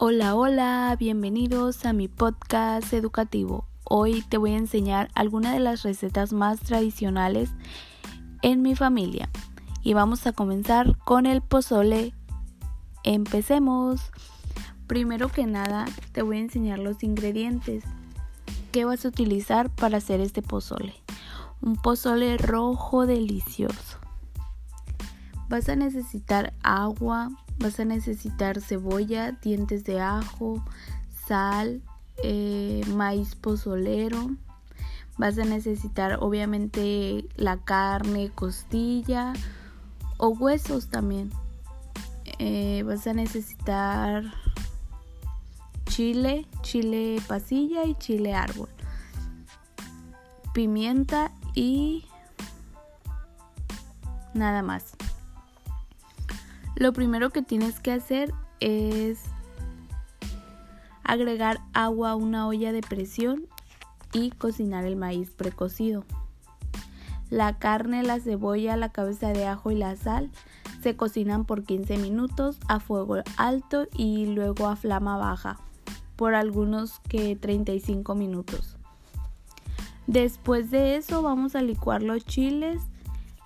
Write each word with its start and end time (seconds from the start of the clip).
Hola, 0.00 0.34
hola, 0.34 0.96
bienvenidos 0.98 1.86
a 1.86 1.92
mi 1.92 2.08
podcast 2.08 2.92
educativo. 2.92 3.64
Hoy 3.84 4.22
te 4.22 4.38
voy 4.38 4.50
a 4.50 4.56
enseñar 4.56 5.08
algunas 5.14 5.52
de 5.52 5.60
las 5.60 5.84
recetas 5.84 6.32
más 6.32 6.58
tradicionales 6.58 7.50
en 8.42 8.60
mi 8.60 8.74
familia. 8.74 9.30
Y 9.84 9.94
vamos 9.94 10.26
a 10.26 10.32
comenzar 10.32 10.98
con 10.98 11.26
el 11.26 11.42
pozole. 11.42 12.12
Empecemos. 13.04 14.10
Primero 14.88 15.28
que 15.28 15.46
nada, 15.46 15.84
te 16.10 16.22
voy 16.22 16.38
a 16.38 16.40
enseñar 16.40 16.80
los 16.80 17.04
ingredientes 17.04 17.84
que 18.72 18.84
vas 18.84 19.04
a 19.04 19.08
utilizar 19.08 19.70
para 19.70 19.98
hacer 19.98 20.20
este 20.20 20.42
pozole. 20.42 20.94
Un 21.62 21.76
pozole 21.76 22.36
rojo 22.36 23.06
delicioso. 23.06 24.00
Vas 25.48 25.68
a 25.68 25.76
necesitar 25.76 26.52
agua, 26.64 27.30
Vas 27.58 27.80
a 27.80 27.84
necesitar 27.84 28.60
cebolla, 28.60 29.32
dientes 29.32 29.84
de 29.84 30.00
ajo, 30.00 30.62
sal, 31.26 31.82
eh, 32.22 32.82
maíz 32.94 33.34
pozolero. 33.34 34.30
Vas 35.16 35.38
a 35.38 35.44
necesitar 35.44 36.18
obviamente 36.20 37.26
la 37.36 37.58
carne, 37.58 38.30
costilla 38.34 39.32
o 40.16 40.28
huesos 40.28 40.88
también. 40.88 41.30
Eh, 42.38 42.82
vas 42.84 43.06
a 43.06 43.12
necesitar 43.12 44.24
chile, 45.86 46.46
chile 46.62 47.22
pasilla 47.28 47.84
y 47.84 47.94
chile 47.94 48.34
árbol. 48.34 48.68
Pimienta 50.52 51.30
y 51.54 52.04
nada 54.34 54.62
más. 54.62 54.96
Lo 56.76 56.92
primero 56.92 57.30
que 57.30 57.42
tienes 57.42 57.78
que 57.78 57.92
hacer 57.92 58.32
es 58.60 59.20
agregar 61.04 61.60
agua 61.72 62.10
a 62.10 62.16
una 62.16 62.48
olla 62.48 62.72
de 62.72 62.80
presión 62.80 63.46
y 64.12 64.30
cocinar 64.30 64.84
el 64.84 64.96
maíz 64.96 65.30
precocido. 65.30 66.04
La 67.30 67.58
carne, 67.58 68.02
la 68.02 68.20
cebolla, 68.20 68.76
la 68.76 68.90
cabeza 68.90 69.28
de 69.28 69.46
ajo 69.46 69.70
y 69.70 69.76
la 69.76 69.96
sal 69.96 70.30
se 70.82 70.96
cocinan 70.96 71.44
por 71.44 71.64
15 71.64 71.98
minutos 71.98 72.58
a 72.68 72.80
fuego 72.80 73.16
alto 73.36 73.86
y 73.96 74.26
luego 74.26 74.66
a 74.66 74.76
flama 74.76 75.16
baja 75.16 75.58
por 76.16 76.34
algunos 76.34 77.00
que 77.08 77.36
35 77.36 78.14
minutos. 78.14 78.76
Después 80.06 80.70
de 80.70 80.96
eso 80.96 81.22
vamos 81.22 81.56
a 81.56 81.62
licuar 81.62 82.02
los 82.02 82.24
chiles, 82.24 82.82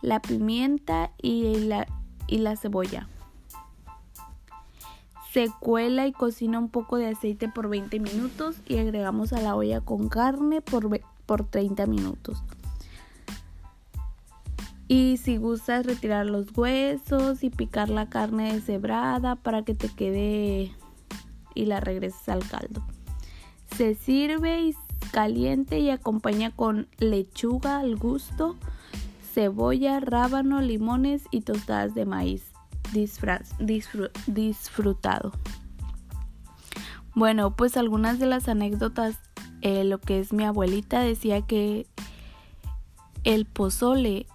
la 0.02 0.20
pimienta 0.20 1.12
y 1.22 1.60
la, 1.60 1.86
y 2.26 2.38
la 2.38 2.56
cebolla. 2.56 3.08
Se 5.32 5.50
cuela 5.60 6.06
y 6.06 6.12
cocina 6.12 6.58
un 6.58 6.70
poco 6.70 6.96
de 6.96 7.08
aceite 7.08 7.48
por 7.48 7.68
20 7.68 8.00
minutos 8.00 8.56
y 8.66 8.78
agregamos 8.78 9.32
a 9.32 9.40
la 9.40 9.54
olla 9.54 9.80
con 9.82 10.08
carne 10.08 10.62
por, 10.62 11.00
por 11.26 11.44
30 11.44 11.86
minutos. 11.86 12.42
Y 14.88 15.18
si 15.18 15.36
gustas 15.36 15.84
retirar 15.84 16.24
los 16.24 16.56
huesos 16.56 17.44
y 17.44 17.50
picar 17.50 17.90
la 17.90 18.08
carne 18.08 18.54
deshebrada 18.54 19.36
para 19.36 19.62
que 19.62 19.74
te 19.74 19.88
quede 19.88 20.72
y 21.54 21.66
la 21.66 21.80
regreses 21.80 22.26
al 22.30 22.48
caldo. 22.48 22.82
Se 23.76 23.94
sirve 23.94 24.62
y 24.62 24.74
caliente 25.12 25.78
y 25.78 25.90
acompaña 25.90 26.50
con 26.50 26.88
lechuga 26.98 27.80
al 27.80 27.96
gusto, 27.96 28.56
cebolla, 29.34 30.00
rábano, 30.00 30.62
limones 30.62 31.24
y 31.30 31.42
tostadas 31.42 31.94
de 31.94 32.06
maíz 32.06 32.52
disfrutado. 32.92 35.32
Bueno, 37.14 37.56
pues 37.56 37.76
algunas 37.76 38.18
de 38.18 38.26
las 38.26 38.48
anécdotas, 38.48 39.18
eh, 39.62 39.84
lo 39.84 40.00
que 40.00 40.20
es 40.20 40.32
mi 40.32 40.44
abuelita 40.44 41.00
decía 41.00 41.42
que 41.42 41.86
el 43.24 43.44
pozole 43.44 44.26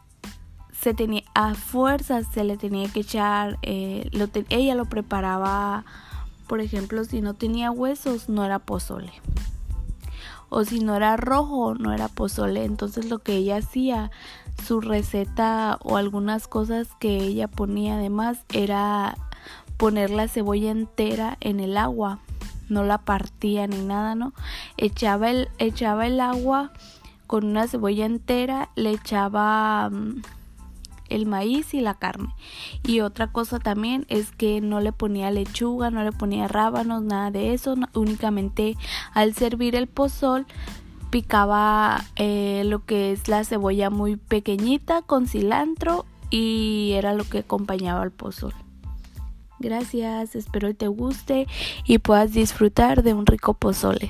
se 0.72 0.94
tenía 0.94 1.24
a 1.34 1.54
fuerzas 1.54 2.28
se 2.34 2.44
le 2.44 2.58
tenía 2.58 2.90
que 2.90 3.00
echar, 3.00 3.58
eh, 3.62 4.10
ella 4.50 4.76
lo 4.76 4.86
preparaba, 4.86 5.86
por 6.48 6.60
ejemplo, 6.60 7.06
si 7.06 7.22
no 7.22 7.36
tenía 7.36 7.72
huesos 7.72 8.28
no 8.28 8.44
era 8.44 8.60
pozole 8.60 9.14
o 10.50 10.66
si 10.66 10.80
no 10.80 10.96
era 10.96 11.18
rojo 11.18 11.76
no 11.76 11.94
era 11.94 12.08
pozole. 12.08 12.66
Entonces 12.66 13.10
lo 13.10 13.20
que 13.20 13.36
ella 13.36 13.58
hacía 13.58 14.12
su 14.66 14.82
receta 14.82 15.78
o 15.82 15.98
algunas 15.98 16.48
cosas 16.48 16.90
que 17.00 17.18
ella 17.18 17.48
ponía 17.48 17.96
además 17.96 18.40
era 18.54 19.16
poner 19.78 20.10
la 20.10 20.28
cebolla 20.28 20.72
entera 20.72 21.38
en 21.42 21.60
el 21.60 21.78
agua. 21.78 22.20
No 22.70 22.84
la 22.84 23.00
partía 23.00 23.68
ni 23.68 23.82
nada 23.82 24.16
no 24.16 24.34
echaba 24.78 25.30
el 25.30 25.50
echaba 25.58 26.08
el 26.08 26.20
agua 26.22 26.72
con 27.28 27.46
una 27.46 27.68
cebolla 27.68 28.06
entera 28.06 28.70
le 28.76 28.92
echaba 28.92 29.90
mm, 29.90 30.22
el 31.14 31.26
maíz 31.26 31.74
y 31.74 31.82
la 31.82 31.94
carne. 31.94 32.34
Y 32.84 33.02
otra 33.02 33.32
cosa 33.32 33.60
también 33.60 34.06
es 34.10 34.32
que 34.32 34.62
no 34.62 34.80
le 34.80 34.92
ponía 34.92 35.32
lechuga, 35.32 35.92
no 35.92 36.04
le 36.04 36.12
ponía 36.12 36.48
rábanos, 36.48 37.04
nada 37.04 37.32
de 37.32 37.54
eso. 37.54 37.76
únicamente 37.94 38.76
al 39.14 39.34
servir 39.34 39.76
el 39.76 39.88
pozol 39.88 40.46
picaba 41.10 42.04
eh, 42.16 42.64
lo 42.66 42.86
que 42.86 43.12
es 43.12 43.28
la 43.28 43.44
cebolla 43.44 43.90
muy 43.90 44.16
pequeñita 44.16 45.04
con 45.04 45.28
cilantro 45.28 46.06
y 46.32 46.94
era 46.96 47.14
lo 47.14 47.24
que 47.24 47.40
acompañaba 47.40 48.02
al 48.02 48.12
pozol. 48.12 48.54
Gracias, 49.60 50.36
espero 50.36 50.68
que 50.70 50.74
te 50.74 50.88
guste 50.88 51.48
y 51.86 52.00
puedas 52.00 52.34
disfrutar 52.34 53.04
de 53.04 53.14
un 53.14 53.26
rico 53.26 53.54
pozole. 53.54 54.10